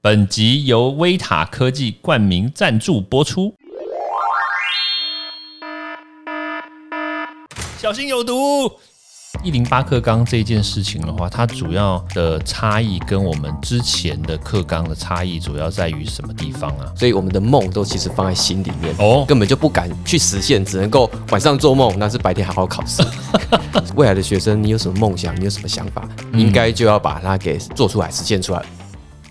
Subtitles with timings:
[0.00, 3.52] 本集由威塔科技冠名赞助播出。
[7.76, 8.70] 小心有毒！
[9.42, 16.92] 一零八克钢这件事情的话，它主要的差异跟我们之前的克钢的差异，主要在于什么地方啊？
[16.96, 23.02] 所以我们的梦都其实放在心里面哦哦，根本就不敢去实现，只能够晚上做梦，那是白天好好考试。
[23.96, 25.34] 未来的学生，你有什么梦想？
[25.40, 26.08] 你有什么想法？
[26.34, 28.64] 应该就要把它给做出来，实现出来。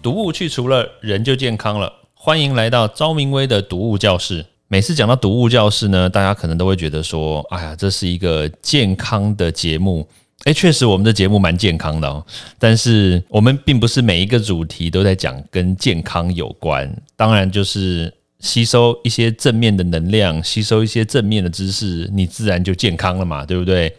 [0.01, 1.91] 毒物去除了，人就健康了。
[2.13, 4.45] 欢迎来到昭明威的毒物教室。
[4.67, 10.07] 每次讲到毒物教室呢，大家可能都会觉得说，哎呀，这是一个健康的节目。
[10.45, 12.23] 诶，确实我们的节目蛮健康的哦，
[12.59, 16.89] 但是我们并不是每一个主题都在讲跟健康有关。
[17.15, 23.93] 当然，就是吸收一些正面的能量，吸收一些正面的知识，你自然就健康了嘛，对不对？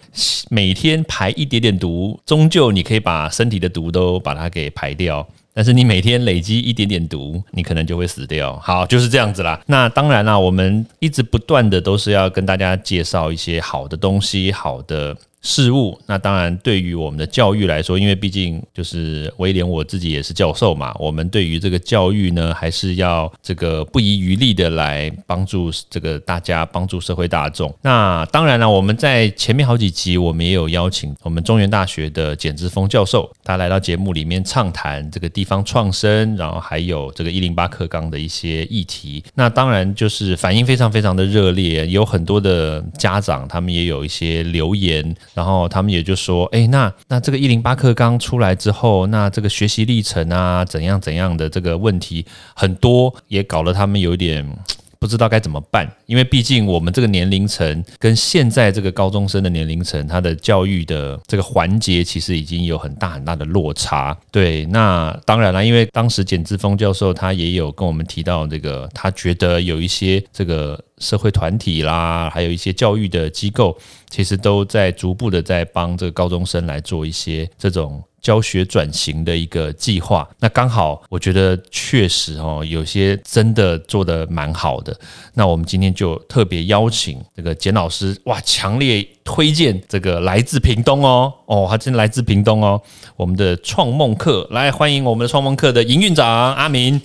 [0.48, 5.26] 每天排一点点毒，终究你可以把身体的毒都把它给排掉。
[5.58, 8.56] 但是你每天累积一点点毒，你可能就会死掉。
[8.60, 9.60] 好，就是这样子啦。
[9.66, 15.16] 那当然啦，我们一直不断的都是要跟大家介绍一些好的东西，好的。
[15.40, 27.72] 事物，那当然对于我们的教育来说，因为毕竟就是威廉我自己也是教授嘛，我们对于这个教育呢，还是要这个不遗余力的来帮助这个大家，帮助社会大众。
[27.82, 39.22] 那当然了，我们在前面好几集，我们也有邀请我们中原大学的简志峰教授，他来到节目里面畅谈这个地方创生，然后还有这个一零八课纲的一些议题。
[39.34, 45.14] 那当然就是反应非常非常的热烈，有很多的家长他们也有一些留言。
[45.38, 54.44] 然后他们也就说，哎，那那这个一零八课刚出来之后，那这个学习历程啊，怎样怎样的这个问题很多，也搞得他们有点
[54.98, 55.88] 不知道该怎么办。
[56.06, 64.18] 因为毕竟我们这个年龄层跟现在这个高中生的年龄层，他的教育的这个环节其实已经有很大很大的落差。
[64.32, 70.76] 对，那当然了，因为当时简志峰教授他也有跟我们提到这个，他觉得有一些这个。
[71.00, 73.76] 社会团体啦，还有一些教育的机构，
[74.08, 80.28] 其实都在逐步的在帮这个高中生来做一些这种教学转型的一个计划。
[80.40, 84.98] 那刚好，我觉得确实哦，有些真的做的蛮好的。
[85.34, 92.80] 那我们今天就特别邀请这个简老师，哇，强烈推荐这个来自屏东哦，哦，他真的来自屏东哦，
[93.16, 97.00] 我们的创梦课，来欢迎我们的创梦课的营运长阿明。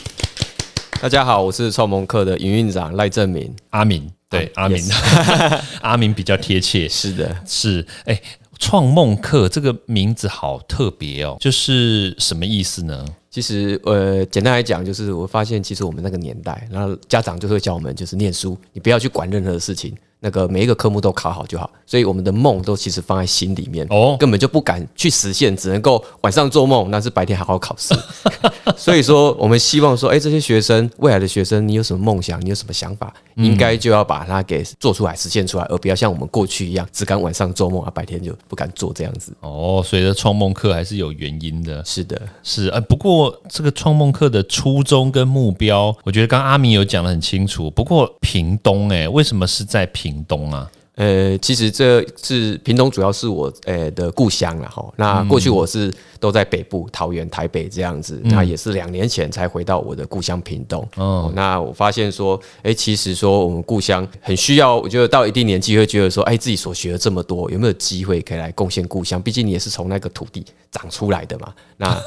[1.03, 4.81] 大家好，我是创梦课的营运长赖正明，阿明，对，阿明，
[5.84, 6.88] 阿明比较贴切。
[6.88, 8.18] 是的，是，哎，
[8.58, 13.06] 创梦课这个名字好特别哦，就是什么意思呢？
[13.30, 19.94] 其实，呃，简单来讲，就是我发现，其实我们那个年代，然后家长就会教我们，就是念书，你不要去管任何的事情。
[20.23, 27.94] 那个每一个科目都考好就好，所以我们的梦都其实放在心里面哦，根本就不敢去实现，只能够晚上做梦，但是白天好好考试。
[28.78, 39.33] 所以说，我们希望说，哎，这些学生，未来的学生，你有什么梦想，你有什么想法，应该就要把它给做出来、实现出来，而不要像我们过去一样，只敢晚上做梦啊，白天就不敢做这样子。
[39.41, 41.83] 哦，所以的创梦课还是有原因的。
[41.83, 47.69] 是的，是呃，不过这个创梦课的初衷跟目标，我觉得刚阿明有讲的很清楚。
[47.69, 50.12] 不过屏东，哎，为什么是在屏？
[50.13, 54.85] 屏东啊，呃，其实这是屏东，主要是我呃的故乡了哈。
[54.96, 55.91] 那过去我是。
[56.24, 60.88] 都在北部桃园、台北这样子，那也是两年前才回到我的故乡屏东。
[60.96, 69.22] 哦，那我发现说，哎，其实说我们故乡很需要，我觉得到一定年纪会觉得说，哎，自己所学了这么多，有没有机会可以来贡献故乡？
[69.22, 71.53] 毕竟你也是从那个土地长出来的嘛。
[71.78, 71.97] 那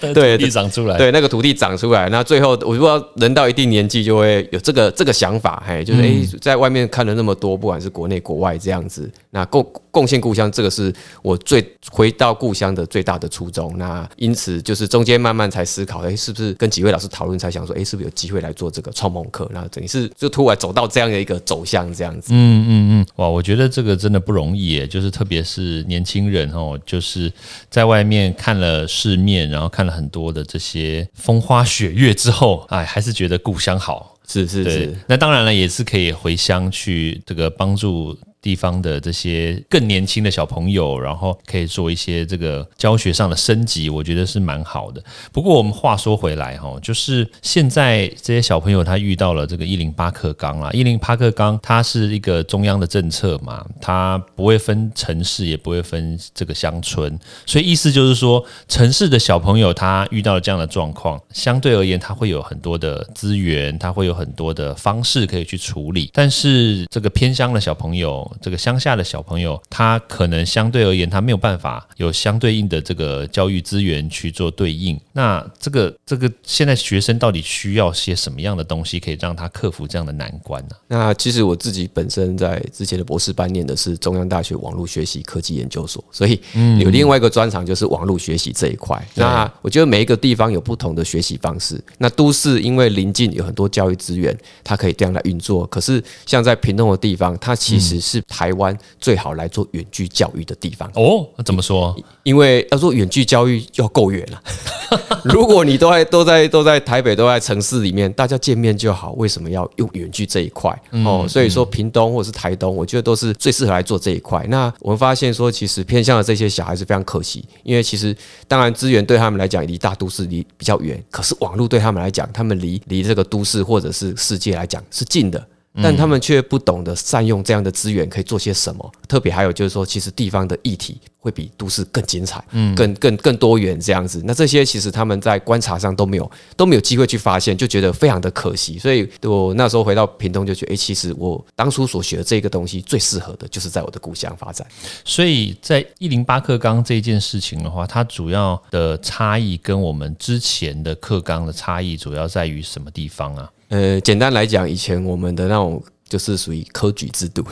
[0.14, 13.28] 对，土地长出来，对，那个土地长出来，那最后我不知道人到一定年纪，就会有这个这个想法，嘿，就是哎，在外面看了那么多，不管是国内国外这样子，那贡贡献故乡，这个是我最回到故乡的最大的。
[13.32, 19.48] 初衷，那因此就是中间慢慢才思考，哎，是不是跟几位老师讨论才想说，哎，是不是有机会来做这个创梦课？
[19.54, 22.32] 那等于是就突然走到这样的一个走向，这样子。
[22.34, 27.32] 嗯嗯嗯，哇，我觉得这个真的不容易耶，就是特别是年轻人哦，就是
[27.70, 34.16] 在外面看了世面，然后看了很多的这些风花雪月之后， 哎，还是觉得故乡好。
[34.28, 38.16] 是是是，那当然了，也是可以回乡去这个帮助。
[38.42, 45.02] 地方的这些更年轻的小朋友，然后可以做一些这个教学上的升级，我觉得是蛮好的。
[45.30, 57.16] 不过我们话说回来哈，就是现在这些小朋友他遇到了这个一零八课纲啦，一零八课纲它是一个中央的政策嘛，它不会分城市，也不会分这个乡村，
[57.46, 68.28] 所以意思就是说，城市的小朋友他遇到了这样的状况，相对而言他会有很多的资源，他会有很多的方式可以去处理，但是这个偏乡的小朋友。
[68.40, 74.98] 这个乡下的小朋友，他可能相对而言，他没有办法有相对应的这个教育资源去做对应。
[75.12, 80.76] 那这个这个现在学生到底需要些什么样的东西，可以让他克服这样的难关呢？
[80.88, 86.40] 那其实我自己本身在之前的博士班念的是中央大学网络学习科技研究所，所以
[86.78, 89.02] 有另外一个专长就是网络学习这一块。
[89.14, 91.82] 那我觉得每一个地方有不同的学习方式。
[91.98, 95.66] 那都市因为临近有很多教育资源，它可以这样来运作。
[95.66, 100.90] 可是像在屏东的地方，它其实是台湾最好来做远距教育的地方。
[100.94, 101.94] 哦，那怎么说？
[102.22, 104.42] 因为要做远距教育要够远了。
[105.24, 110.70] 如果你都在都在都在台北都在城市里面，大家见面就好，为什么要用远距这一块？
[110.90, 114.44] 哦，所以说屏东或者是台东，我觉得都是最适合来做这一块。
[114.48, 118.14] 那我们发现说，其实偏向的这些小孩是非常可惜，因为其实
[118.46, 125.42] 当然资源对他们来讲离大都市离比较远，可是网络对他们来讲，他们离离这个都市或者是世界来讲是近的。
[125.74, 134.20] 但他们却不懂得善用这样的资源可以做些什么，特别还有就是说，其实地方的议题会比都市更精彩，嗯，更更更多元这样子。
[134.24, 138.78] 那这些其实他们在观察上都没有都没有机会去发现，就觉得非常的可惜。
[138.78, 144.66] 所以我那时候回到屏东就觉得，哎，其实我当初所学的这个东西最适合的就是在我的故乡发展。
[145.06, 153.50] 所以在一零八课纲这件事情的话，它主要的差异跟我们之前的课纲的差异主要在于什么地方啊？
[153.72, 157.42] 呃，简单来讲，以前我们的那种就是属于科举制度，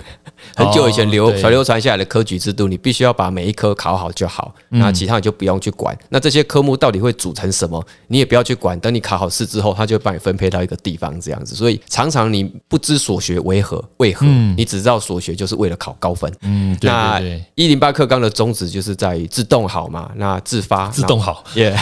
[0.54, 5.98] 很久以前流传流传下来的科举制度，你必须要把每一科考好就好，那其他你就不用去管。
[6.10, 8.78] 那这些科目到底会组成什么，你也不要去管。
[8.80, 11.56] 等你考好试之后，他就帮你分配到一个地方这样子。
[11.56, 14.26] 所以常常你不知所学为何为何，
[14.58, 16.30] 你只知道所学就是为了考高分。
[16.42, 17.18] 嗯，那
[17.54, 21.74] 一零八课纲的宗旨就是在于自动好嘛，那自发自动好，耶。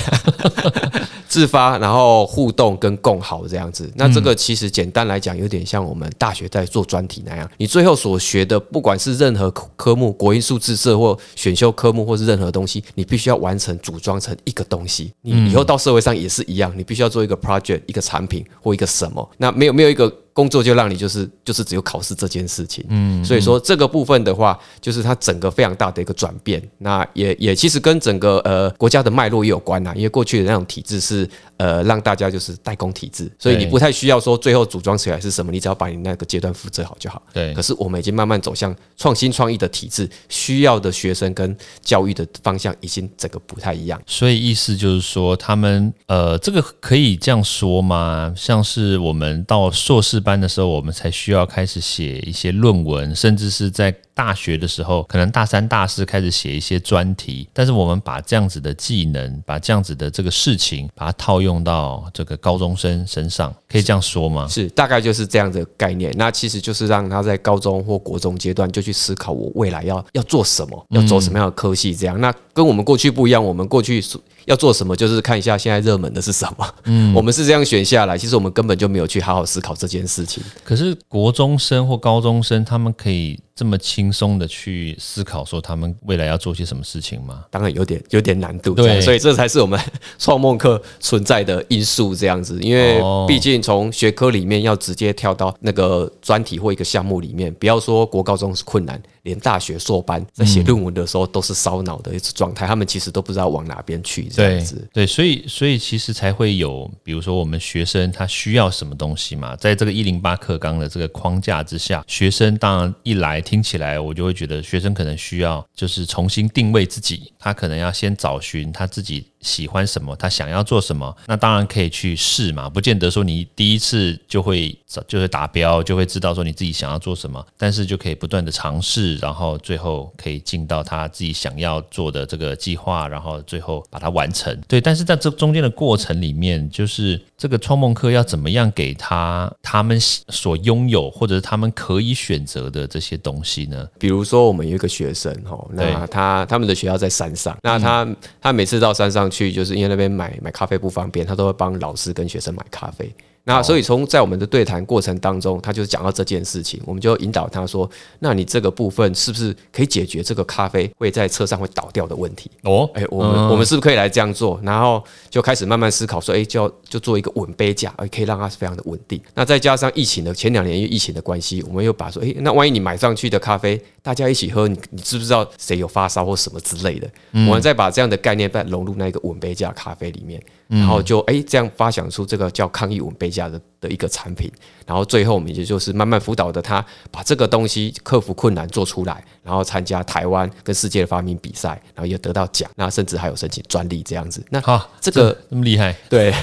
[1.28, 7.48] 自发，然后互动跟共好这样子，那这个其实简单来讲，有点像我们大学在做专题那样。
[7.58, 15.12] 你最后所学的，不管是任何科目，国音数字社或选修科目，或是任何东西，你必须要完成组装成一个东西。
[15.22, 19.28] 你以后到社会上也是一样，你必须要做一个 project，一个产品或一个什么。
[19.36, 20.12] 那没有没有一个。
[20.38, 26.62] 工作就让你就是就是只有考试这件事情，嗯，所以说这个部分的话，就是它整个非常大的一个转变。
[26.78, 37.20] 那也也其实跟整个呃国家的脉络也有关呐，因为过去的那种体制是呃让大家就是代工体制，所以你不太需要说最后组装起来是什么，你只要把你那个阶段负责好就好。
[37.32, 37.52] 对。
[37.52, 44.00] 可是我们已经慢慢走向创新创意的体制，需要的学生跟教育的方向已经整个不太一样。
[44.06, 48.32] 所以意思就是说，他们呃这个可以这样说吗？
[48.36, 50.22] 像是我们到硕士。
[50.28, 53.94] 班的时候，我们才需要开始写一些论文，甚至是在。
[54.18, 64.48] 大学的时候，可能大三、大四开始写一些专题，但是我们把这样子的技能，把这样子的这个事情，把它套用到这个高中生身上，可以这样说吗？
[64.48, 66.12] 是，大概就是这样的概念。
[66.16, 71.94] 那其实就是让他在高中或国中阶段就去思考，我未来要要做什么，要走什么样的科系。
[71.94, 73.44] 这样，那跟我们过去不一样。
[73.44, 74.02] 我们过去
[74.46, 76.74] 要做什么，就是看一下现在热门的是什么。
[76.86, 78.18] 嗯， 我们是这样选下来。
[78.18, 80.42] 其实我们根本就没有去好好思考这件事情。
[80.64, 83.38] 可是国中生或高中生，他们可以。
[83.58, 87.44] 这么轻松的去思考说他们未来要做些什么事情吗？
[87.50, 89.76] 当然有点有点难度，对，所以这才是我们
[90.16, 92.60] 创梦课存在的因素这样子。
[92.62, 99.02] 因为毕竟从学科里面要直接跳到那个专题或一个项目里面，不要说国高中是困难。
[99.28, 104.88] 连大学硕班在写论文的时候都是烧脑的一种状态，他们其实都不知道往哪边去这样子。
[104.92, 119.26] 对，所以所以其实才会有，比如说我们学生他需要什么东西嘛，在这个一零八课纲的这个框架之下，学生当然一来听起来，我就会觉得学生可能需要就是重新定位自己，他可能要先找寻他自己。
[119.40, 124.76] 喜欢什么，他想要做什么，那当然可以去试嘛，不见得说你第一次就会
[125.06, 134.56] 就是达标，就会知道说你自己想要做什么，但是就可以不断的尝试，然后最后可以进到他自己想要做的这个计划，然后最后把它完成。
[134.66, 143.86] 对，但是在这中间的过程里面，就是这个创梦课要怎么样给他他们所拥有或者是他们可以选择的这些东西呢？
[143.98, 148.08] 比如说我们有一个学生哈，那他他们的学校在山上，那他
[148.40, 149.27] 他每次到山上。
[149.30, 153.12] 去就是因为那边买买咖啡不方便，他都会帮老师跟学生买咖啡。
[153.48, 157.90] 那所以从在我们的对谈过程当中，他就是讲到这件事情，我们就引导他说
[158.20, 164.60] ：“那你这个部分是不是可以解决这个咖啡会在车上会倒掉的问题？”哦，哎，我们我们是不是可以来这样做？
[164.62, 180.38] 然后就开始慢慢思考说：“哎，就要就做一个稳杯架，可以让它非常的稳定。”那再加上疫情的前两年因为疫情的关系，我们又把说：“哎，那万一你买上去的咖啡大家一起喝，你你知不知道谁有发烧或什么之类的？”我们再把这样的概念再融入那个稳杯架咖啡里面。
[180.68, 184.50] 然后就哎这样发想出这个叫抗疫文杯架的的一个产品，
[184.86, 194.44] 然后最后我们也就是慢慢辅导的他把这个东西克服困难做出来，然后参加台湾跟世界的发明比赛，然后也得到奖，那甚至还有申请专利这样子。
[194.50, 196.34] 那好，这个那么厉害，对，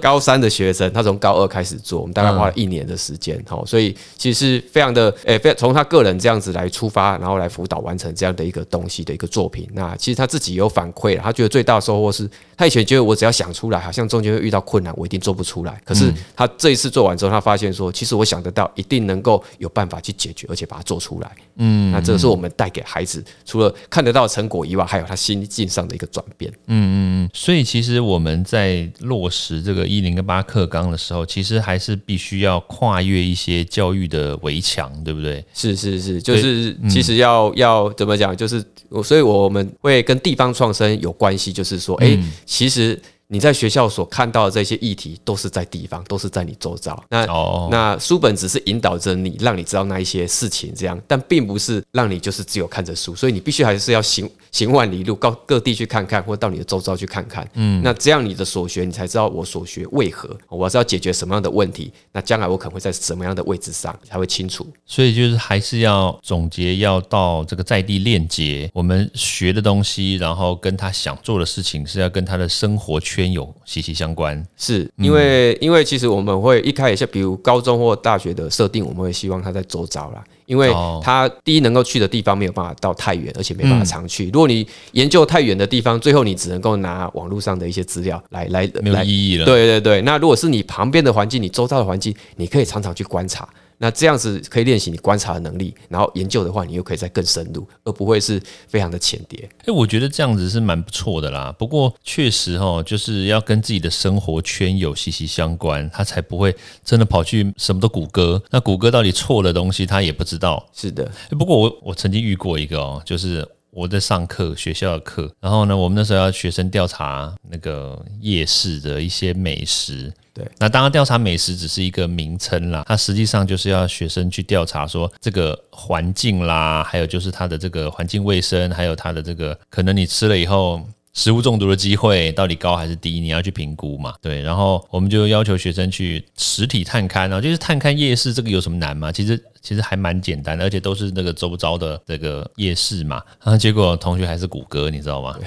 [0.00, 9.68] 高三的学生他从高二开始做，我们大概花了一年的时间，好，所以其实非常的诶，非从他个人这样子来出发，然后来辅导完成这样的一个东西的一个作品。
[9.74, 15.80] 那其实他自己有反馈了，他觉得最大的收获是他以前觉得我只要想出来，好像中间会遇到困难，我一定做不出来。
[15.84, 21.30] 可是他这一次做完之后，他发现说，其实我想得到，一定能够有办法去解决，而且把它做出来。
[21.56, 26.50] 嗯，那这个是我们带给孩子除了看得到成果以外，还有他心境上的一个转变。
[26.66, 27.30] 嗯嗯嗯。
[27.34, 35.44] 所以其实我们在落实这个一零跟八课纲的时候，其实还是必须要跨越一些教育的围墙，对不对？
[35.52, 38.64] 是是是，就是其实要要怎么讲，就是
[39.04, 43.00] 所以我们会跟地方创生有关系，就是说，哎，其实。
[43.32, 47.02] 你在学校所看到的这些议题，都是在地方，都是在你周遭。
[47.08, 47.26] 那
[47.70, 53.14] 那书本只是引导着你，让你知道那一些事情，这样，但并不是让你就是只有看着书。
[53.16, 57.48] 所以你必须还是要行行万里路，到各地去看看，或到你的周遭去看看。
[57.54, 61.90] 嗯，那这样你的所学，你才知道我所学为何，我是要解决什么样的问题。
[62.12, 64.66] 那将来我可能会在什么样的位置上，才会清楚。
[64.84, 73.21] 所以就是还是要总结，要到这个在地链接我们学的东西，然后跟他想做的事情，是要跟他的生活圈。
[73.30, 84.30] 有息息相关，是因为因为其实我们会一开始像比如高中或大学的设定，我们会希望他在周遭啦，因为他第一能够去的地方没有办法到太远，而且没办法常去。
[84.30, 89.44] 如果你研究太远的地方，最后你只能够拿网络上的一些资料来来没有意义了。
[89.44, 93.46] 对对对，那如果是你旁边的环境，你周遭的环境，你可以常常去观察。
[93.78, 99.48] 那这样子可以练习你观察的能力，然后研究的话，你又可以再更深入，而不会是非常的浅碟。
[99.66, 101.54] 哎，我觉得这样子是蛮不错的啦。
[101.58, 108.42] 不过确实哈，就是要跟自己的生活圈有息息相关，他才不会真的跑去什么都谷歌。
[108.50, 110.64] 那谷歌到底错的东西，他也不知道。
[110.72, 111.10] 是的。
[111.30, 120.12] 不过我我曾经遇过一个哦，就是我在上课，学校的课，然后呢，我们那时候要学生调查那个夜市的一些美食。
[120.34, 130.80] 对，那当然调查美食只是一个名称啦，它实际上就是要学生去调查说这个环境啦，还有就是它的这个环境卫生，还有它的这个可能你吃了以后
[131.12, 134.14] 食物中毒的机会到底高还是低，你要去评估嘛。
[134.22, 139.12] 对，然后我们就要求学生去实体探勘啊，就是探勘夜市，这个有什么难吗？
[139.12, 143.20] 其实其实还蛮简单的，而且都是那个周遭的这个夜市嘛。
[143.44, 145.38] 然后结果同学还是谷歌，你知道吗？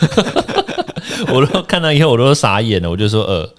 [1.32, 3.50] 我都看到以后我都傻眼了，我就说呃。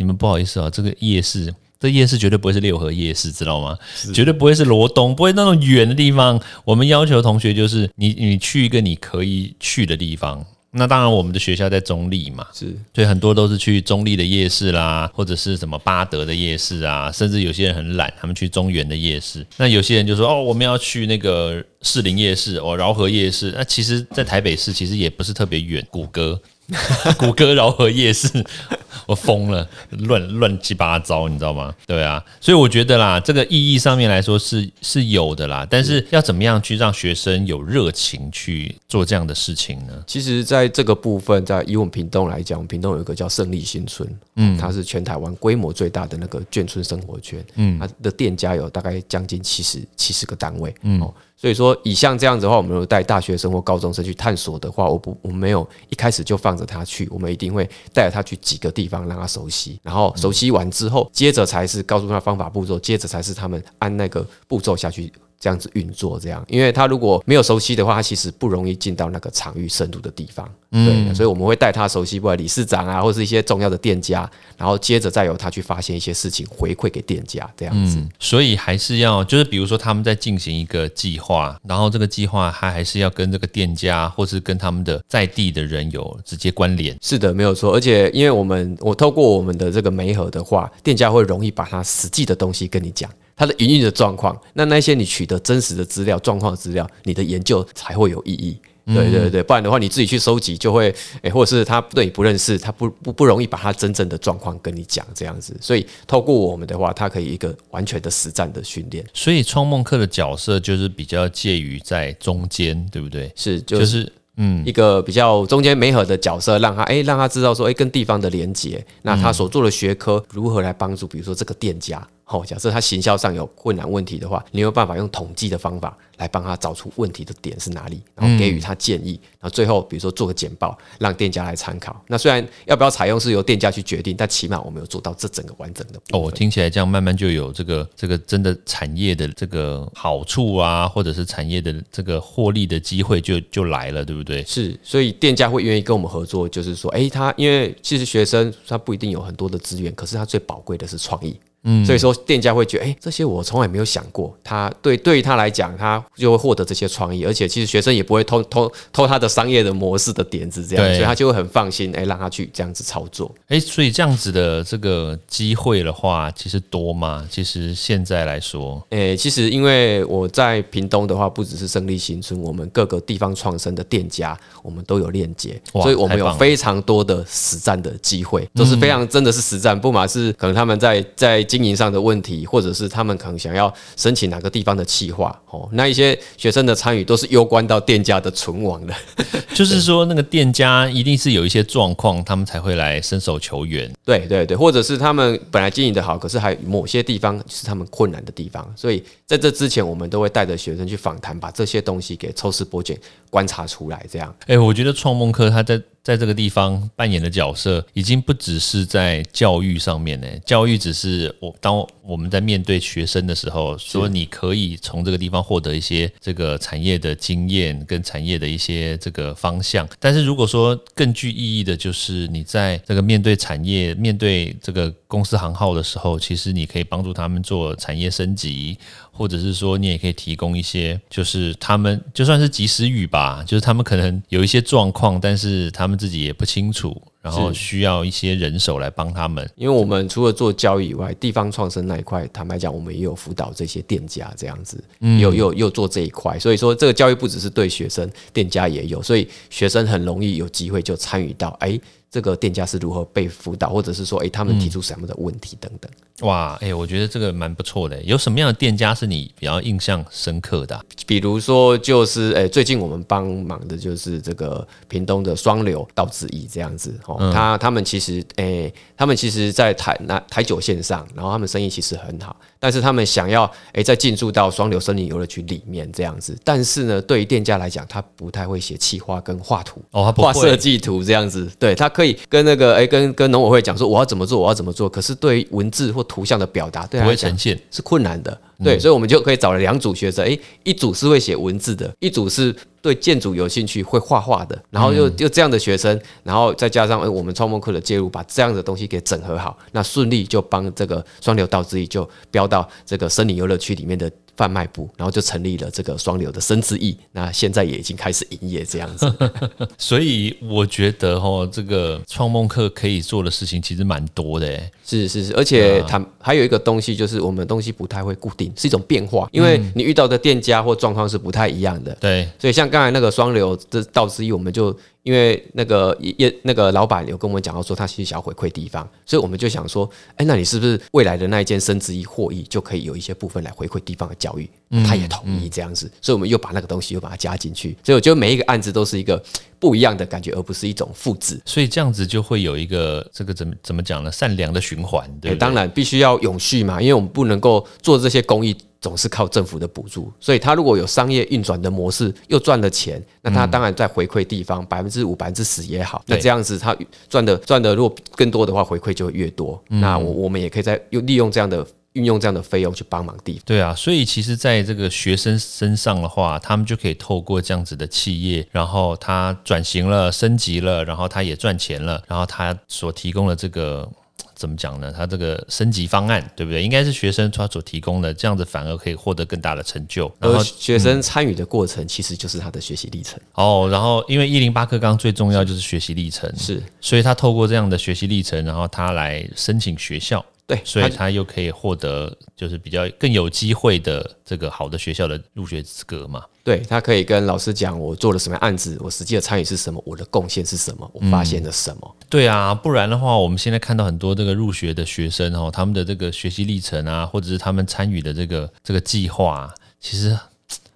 [0.00, 3.76] 你们不好意思啊，这个夜市，这夜市绝对不会是六合夜市，知道吗？
[4.14, 6.40] 绝对不会是罗东，不会那种远的地方。
[6.64, 10.42] 我们要求同学就是，你你去一个你可以去的地方。
[10.72, 19.44] 那当然，我们的学校在中立嘛，是，所以很多都是去中立的夜市啦，或者是什么巴德的夜市啊，甚至有些人很懒，他们去中原的夜市。
[19.58, 23.52] 那有些人就说，哦，我们要去那个士林夜市，哦，饶河夜市。
[23.56, 26.40] 那其实，在台北市其实也不是特别远，谷歌。
[27.18, 28.28] 谷歌饶河夜市，
[29.04, 31.74] 我疯了，乱乱七八糟，你知道吗？
[31.84, 40.04] 对啊，所以我觉得啦，这个意义上面来说是是有的啦，但是要怎么样去让学生有热情去做这样的事情呢？
[40.06, 51.12] 其实，在这个部分，在以我们屏东来讲，屏东有一个叫胜利新村，嗯，它是全台湾规模最大的那个眷村生活圈，嗯，它的店家有大概将近七十七十个单位，嗯。
[51.40, 65.10] 所以说，以像这样子的话，我们有带大学生或高中生去探索的话，我不，我没有一开始就放着他去，我们一定会带着他去几个地方让他熟悉，然后熟悉完之后，接着才是告诉他方法步骤，接着才是他们按那个步骤下去。
[65.40, 70.46] 这样子运作，这样，因为他如果没有熟悉的话，他其实不容易进到那个场域深度的地方。
[70.70, 77.98] 对，所以我们会带他熟悉，不管理事长啊，或是一些重要的店家，然后接着再由他去发现一些事情，回馈给店家这样子。
[78.20, 86.96] 所以还是要，就是比如说他们在进行一个计划，然后这个计划他还是要跟这个店家，或是跟他们的在地的人有直接关联。
[87.02, 87.74] 是的，没有错。
[87.74, 93.10] 而且因为我们我透过我们的这个媒合的话，店家会容易把他实际的东西跟你讲。
[93.40, 98.60] 它的营运的状况，那那些你取得真实的资料、状况的资料，你的研究才会有意义。
[98.84, 105.56] 对对对，不然的话你自己去收集就会，诶，或者是他对你不认识，他不不不容易把他真正的状况跟你讲这样子。
[105.58, 109.02] 所以透过我们的话，他可以一个完全的实战的训练。
[109.14, 113.32] 所以创梦课的角色就是比较介于在中间，对不对？
[113.34, 122.06] 是，就是嗯，一个比较中间美好的角色，让他诶，让他知道说诶，跟地方的连接，那他所做的学科如何来帮助，比如说这个店家。
[122.30, 132.00] 好，假设他行销上有困难问题的话，你有办法用统计的方法来帮他找出问题的点是哪里，然后给予他建议，然后最后比如说做个简报，让店家来参考。
[132.06, 136.00] 那虽然要不要采用是由店家去决定，但起码我们有做到这整个完整的。
[136.12, 144.44] 哦，听起来这样慢慢就有这个这个真的产业的这个好处啊，或者是产业的这个获利的机会就就来了，对不对？
[144.44, 151.36] 是，所以店家会愿意跟我们合作，就是说，哎，他因为其实学生他不一定有很多的资源，可是他最宝贵的是创意。
[151.62, 154.34] 嗯，所以说店家会觉得，哎，这些我从来没有想过。
[154.42, 163.30] 他对对于他来讲，他就会获得这些创意，而且其实学生也不会偷偷偷他的商业的模式的点子，这样，所以他就会很放心，哎，让他去这样子操作。
[163.48, 167.26] 哎，所以这样子的这个机会的话，其实多吗？
[167.30, 181.46] 其实现在来说，哎，其实因为我在屏东的话，不只是胜利新村，我们各个地方创生的店家，我们都有链接，所以我们有非常多的实战的机会，都是非常真的是实战，不嘛是可能他们在在。
[181.50, 188.94] 经营上的问题，或者是他们可能想要申请哪个地方的企划哦，那一些学生的参与都是攸关到店家的存亡的。
[189.52, 193.92] 就是说，那个店家一定是有一些状况，他们才会来伸手求援。
[194.04, 198.72] 对对对，或者是他们本来经营的好，可是还某些地方是他们困难的地方。
[198.76, 202.96] 所以在这之前，我们都会带着学生去访谈，把这些东西给抽丝剥茧
[203.28, 204.06] 观察出来。
[204.08, 205.82] 这样，哎，我觉得创梦课他在。
[206.02, 210.26] 在这个地方扮演的角色，已经不只是在教育上面呢。
[210.46, 219.88] 教育只是我当我们在面对学生的时候，说你可以从这个地方获得一些这个产业的经验跟产业的一些这个方向。
[219.98, 228.76] 但是如果说更具意义的，就是你在这个面对产业、面对这个公司行号的时候，其实你可以帮助他们做产业升级。
[229.20, 239.46] 或者是说，你也可以提供一些，就是他们就算是及时雨吧，就是他们可能有一些状况，但是他们自己也不清楚，然后需要一些人手来帮他们。
[239.56, 244.82] 因为我们除了做交易以外，地方创生那一块，坦白讲，我们也有辅导这些店家这样子，
[245.20, 246.38] 有有又做这一块。
[246.38, 251.78] 所以说，这个教育不只是对学生，店家也有，所以学生很容易有机会就参与到，哎。
[252.10, 255.90] 这个店家是如何被辅导，或者是说，哎，他们提出什么的问题等等。
[256.22, 258.02] 哇，哎，我觉得这个蛮不错的。
[258.02, 260.78] 有什么样的店家是你比较印象深刻的？
[261.06, 266.98] 比如说，就是哎，最近我们帮忙的就是这个屏东的双流道之义这样子。
[267.06, 272.36] 哦，他他们其实，哎，他们其实在台那台九线上，然后他们生意其实很好。
[272.60, 281.50] 但是他们想要诶再进驻到双流森林游乐区里面这样子，但是呢，对于店家来讲，他不太会写企划跟画图哦，画设计图这样子。
[281.58, 284.88] 对他可以跟那个诶跟跟农委会讲说我要怎么做，我要怎么做。
[284.88, 288.38] 可是对于文字或图像的表达，对他来讲是困难的。
[288.62, 292.54] 对，所以我们就可以找了两组学生，诶，一组是会写文字的，一组是。
[292.82, 306.96] 对建筑有兴趣、会画画的，然后又又这样的学生，然后再加上我们创梦课的介入，把这样的东西给整合好，那顺利就帮这个双流道之一就标到这个森林游乐区里面的贩卖部，然后就成立了这个双流的生之翼。
[307.12, 309.12] 那现在也已经开始营业这样子。
[309.76, 314.58] 所以我觉得哦，这个创梦客可以做的事情其实蛮多的。
[314.86, 321.94] 是是是，而且它还有一个东西，就是我们东西不太会固定，是一种变化，因为你遇到的店家或状况是不太一样的。
[322.00, 322.70] 对，所以像。
[322.70, 334.48] 刚才那个双流的道之一，我们就因为那个业那个老板有跟我们讲到说，他其实想要回馈地方，所以我们就想说，哎，那你是不是未来的那一件生之一获益，就可以有一些部分来回馈地方的教育？
[334.86, 337.76] 他也同意这样子，所以我们又把那个东西又把它加进去。
[337.82, 339.20] 所以我觉得每一个案子都是一个
[339.58, 341.40] 不一样的感觉，而不是一种复制。
[341.44, 344.12] 所以这样子就会有一个这个怎么怎么讲呢？
[344.12, 348.56] 善良的循环，对，当然必须要永续嘛，因为我们不能够做这些公益。
[348.80, 356.02] 总是靠政府的补助，所以他如果有商业运转的模式，又赚了钱，那他当然在回馈地方百分之五、百分之十也好。
[356.06, 356.74] 那这样子他
[357.08, 359.62] 赚的赚的，如果更多的话，回馈就会越多。
[359.68, 363.42] 那我我们也可以在用利用这样的运用这样的费用去帮忙地方。
[363.44, 373.86] 对啊，所以其实在这个学生身上的话，他们就可以透过这样子的企业，然后他转型了、升级了，然后他也赚钱了，然后他所提供的这个。
[374.34, 374.92] 怎么讲呢？
[374.96, 376.62] 他这个升级方案对不对？
[376.62, 380.10] 应该是学生他所提供的，这样子反而可以获得更大的成就。
[380.18, 383.18] 然后学生参与的过程其实就是他的学习历程。
[383.34, 390.24] 哦，然后因为一零八课纲最重要就是学习历程，是，所以他透过这样的学习历程，然后他来申请学校。
[390.50, 396.24] 对，所以他又可以获得就是比较更有机会的这个好的学校的入学资格嘛？
[396.42, 401.96] 对他可以跟老师讲我做了什么案子，我实际的参与是什么，我的贡献是什么，我发现了什么？
[402.08, 410.18] 对啊，不然的话，我们现在看到很多这个入学的学生哦，他们的这个学习历程啊，或者是他们参与的这个这个计划，其实。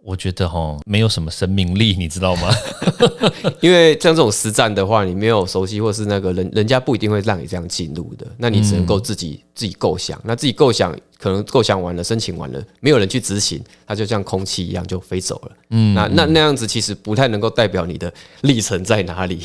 [0.05, 2.51] 我觉得哈，没有什么生命力，你知道吗？
[3.61, 10.21] 因为像这种实战的话，你没有熟悉，或是那个人人家不一定会让你这样进入的，那你只能够自己自己构想。
[10.25, 10.95] 那自己构想。
[11.17, 15.53] 可能构想完了，申请完了，没有人去执行，它就像空气一样就飞走了。
[15.71, 18.13] 嗯，那那那样子其实不太能够代表你的
[18.43, 19.41] 历程在哪里，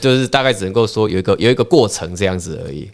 [0.00, 2.88] 就 是大概只能够说有一个有一个过程这样子而已。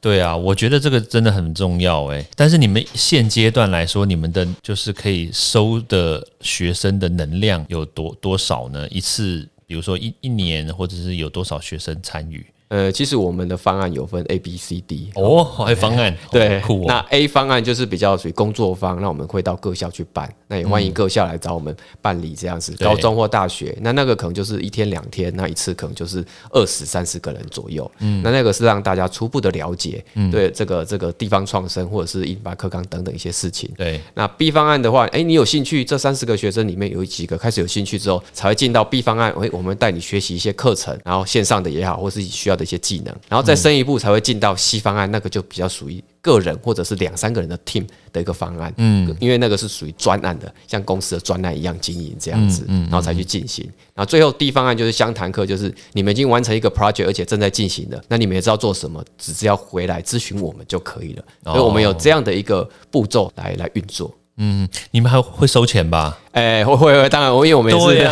[0.00, 2.24] 对啊，我觉得这个真的很重要诶。
[2.36, 8.86] 但是你们现阶段来说，你们的就是可以收的学生的能量有多多少呢？
[8.90, 12.46] 一次，比如说一一年，或者是有多少学生参与？
[12.68, 16.84] 呃，其实我们的方案有分 A、B、C、D 哦，还有方案， 对，酷。
[16.86, 33.98] 那 A 方案就是比较属于工作方，那我们会到各校去办，那也欢迎各校来找我们办理这样子，高中或大学，那那个可能就是一天两天，那一次可能就是二十三十个人左右，嗯，那那个是让大家初步的了解，对这个这个地方创生或者是印发课纲等等一些事情，对。
[34.14, 43.48] 那 B 方案的话，哎，你有兴趣，这三十个学生里面有几个开始有兴趣之后，才会进到 B 方案，哎，我们带你学习一些课程，然后线上的也好，或是需要的一些技能，然后。
[43.48, 53.64] 再深一步才会进到 C 方案，那个就比较属于个人或者是两三个人的 team 的一个方案，嗯，因为那个是属于专案的，像公司的专案一样经营这样子，然后才去进行。
[53.94, 61.24] 然后最后 D 方案就是相谈课，就是你们已经完成一个 project，而且正在进行的，那你们也知道做什么，只是要回来咨询我们就可以了。
[61.44, 64.14] 所以我们有这样的一个步骤来来运作。
[64.40, 66.16] 嗯，你们还会收钱吧？
[66.32, 68.08] 哎，会会会，当然，我因为我们是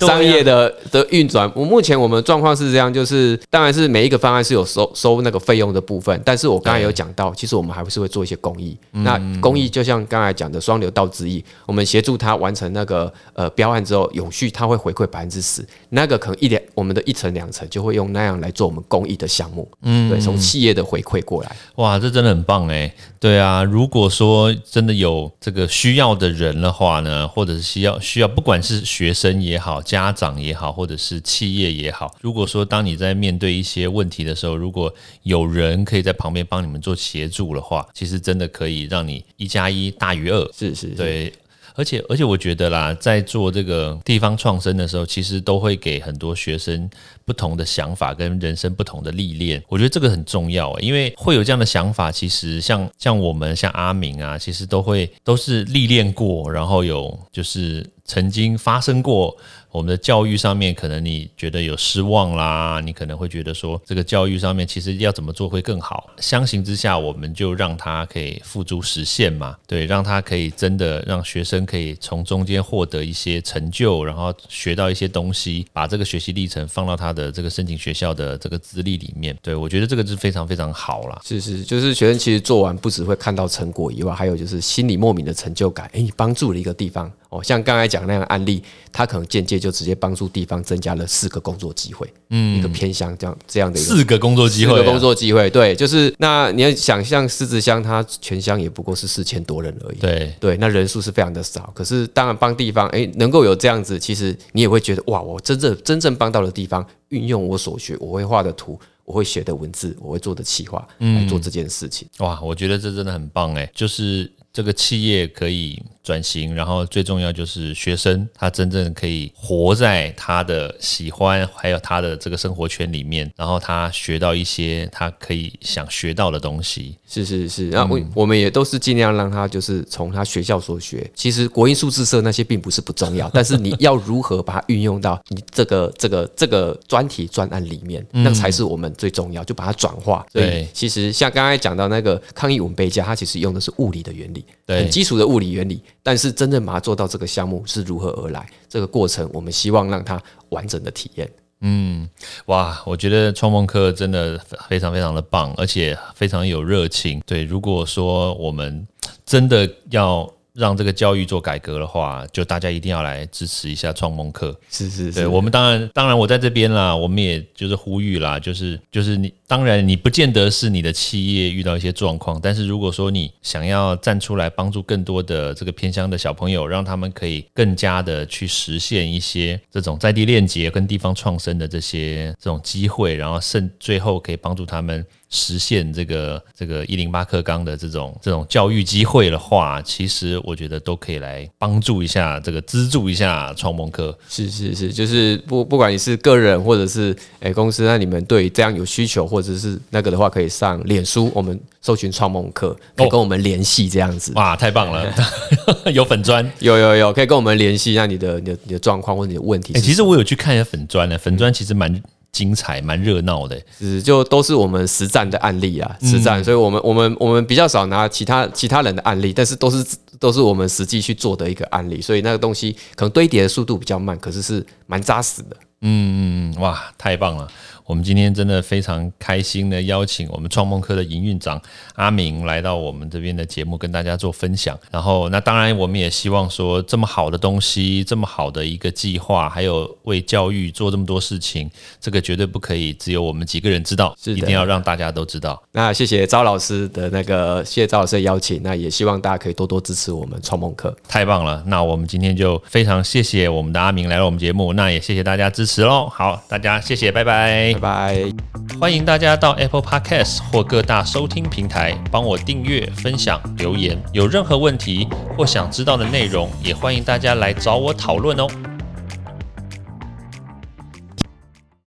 [0.06, 1.50] 商业的的运转。
[1.54, 8.76] 我目前我们状况是这样，就是当然是每一个方案是有收收那个费用的部分，但是我刚才有讲到，其实我们还是会做一些公益。
[8.92, 19.68] 那公益就像刚才讲的双流道之意，我们协助他完成那个呃标案之后，永续他会回馈百分之十，那个可能一两我们的一层两层就会用那样来做我们公益的项目。
[19.82, 21.56] 嗯，对，从企业的回馈过来。
[21.76, 22.92] 哇，这真的很棒哎。
[23.18, 40.52] 对啊，如果说真的有这个需要的人的话呢，或者是需要需要，不管是学生也好，家长也好，或者是企业也好，如果说当你在面对一些问题的时候，如果有人可以在旁边帮你们做协助的话，其实真的可以让你一加一大于二。
[40.52, 41.32] 是是，对。
[41.74, 46.88] 而且而且，我觉得啦，在做这个地方创生的时候，其实都会给很多学生
[47.24, 49.62] 不同的想法跟人生不同的历练。
[49.68, 59.36] 我觉得这个很重要，因为会有这样的想法，其实像像我们像阿明啊，其实都会都是历练过，然后有就是曾经发生过。
[59.70, 66.10] 我们的教育上面，可能你觉得有失望啦，你可能会觉得说，这个教育上面其实要怎么做会更好。
[66.18, 79.36] 相形之下，我们就让他可以付诸实现嘛，对，让他可以真的让学生可以从中间获得一些成就，然后学到一些东西，把这个学习历程放到他的这个申请学校的这个资历里面。
[79.40, 81.20] 对我觉得这个是非常非常好了。
[81.24, 85.88] 是是，就是学生其实做完不只会看到成果以外，还有就是心里莫名的成就感。
[85.92, 87.10] 哎，你帮助了一个地方。
[87.30, 88.60] 哦，像刚才讲那样案例，
[88.92, 100.34] 他可能间接就直接帮助地方增加了四个工作机会，嗯，一个偏乡这样这样的四个工作机会，四个工作机会，对，就是那你要想象狮子乡，它全乡也不过是四千多人而已，对。
[100.40, 115.80] 对，那人数是非常的少，可是当然帮地方，哎，能够有这样子，其实你也会觉得哇，我真正真正帮到了地方，运用我所学，我会画的图，我会写的文字，我会做的企划来做这件事情，哇，我觉得这真的很棒哎，就是这个企业可以。
[116.02, 126.96] 转型，然后最重要就是学生他真正可以活在他的喜欢还有他的这个生活圈里面，然后他学到一些他可以想学到的东西。
[127.06, 131.08] 是是是，然后我我们也都是尽量让他就是从他学校所学。
[131.14, 140.24] 其实国音数字社那些并不是不重要，但是你要如何把它运用到你这个这个这个专题专案里面，那才是我们最重要，就把它转化。
[140.32, 145.82] 对，其实像刚才讲到那个抗议文杯架，它其实用的是物理的原理，对，基础的物理原理。
[146.02, 148.48] 但是真正把它做到这个项目是如何而来？
[148.68, 151.30] 这个过程我们希望让它完整的体验。
[151.60, 152.08] 嗯，
[152.46, 157.22] 哇，我觉得创梦课真的非常非常的棒，而且非常有热情。
[157.26, 158.86] 对，如果说我们
[159.24, 160.30] 真的要。
[160.60, 164.54] 让这个教育做改革的话，就大家一定要来支持一下创梦课。
[164.70, 185.02] 是是，对我们当然当然我在这边啦，我们也就是呼吁啦，就是就是你当然你不见得是你的企业遇到一些状况，但是如果说你想要站出来帮助更多的这个偏乡的小朋友，让他们可以更加的去实现一些这种在地链接跟地方创生的这些这种机会，然后甚最后可以帮助他们。
[185.30, 194.16] 实现这个这个一零八课纲的这种这种教育机会的话，其实我觉得都可以来帮助一下这个资助一下创梦课。
[194.28, 204.32] 是是是，就是不不管你是个人或者是诶公司，那你们对这样有需求或者是那个的话，可以上脸书，我们搜寻创梦课，可以跟我们联系这样子。
[204.34, 205.14] 哇，太棒了！
[205.94, 209.72] 有粉砖，有有有，可以跟我们联系一下你的你的你的状况或者你的问题。
[209.80, 212.02] 其实我有去看一下粉砖呢，粉砖其实蛮。
[212.32, 213.60] 精彩、蛮热闹的。
[213.78, 216.42] 是，就都是我们实战的案例啊，实战。
[216.42, 219.84] 所以我们我们我们比较少拿其他其他人的案例，但是都是
[220.18, 222.00] 都是我们实际去做的一个案例。
[222.00, 225.56] 所以那个东西可能堆叠的速度比较慢，可是是蛮扎实的。
[225.82, 227.48] 嗯嗯嗯，哇，太棒了！
[227.86, 231.60] 我们今天真的非常开心的邀请我们创梦科的营运长
[231.96, 234.78] 阿明来到我们这边的节目，跟大家做分享。
[234.92, 241.68] 然后，那当然我们也希望说，这么好的东西，这么好的一个计划，还有为教育做这么多事情，
[242.00, 245.60] 这个绝对不可以只有我们几个人知道，是一定要让大家都知道。
[245.72, 248.62] 那谢谢赵老师的那个，谢谢赵老师的邀请。
[248.62, 251.60] 那也希望大家可以多多支持我们创梦科，太棒了。
[251.66, 256.08] 那我们今天就非常谢谢我们的阿明来到我们节目，那也谢谢大家支持喽。
[256.08, 258.32] 好，大家谢谢，拜拜，拜拜。
[258.80, 263.96] 欢迎大家到 Apple Podcast 或各大收听平台帮我订阅、分享、留言。
[264.12, 265.06] 有任何问题
[265.36, 268.48] 或想知道的内容，也欢迎大家来找我讨论哦。